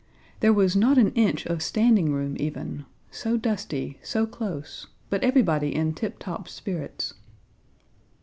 [0.39, 5.75] There was not an inch of standing room even; so dusty, so close, but everybody
[5.75, 7.13] in tip top spirits.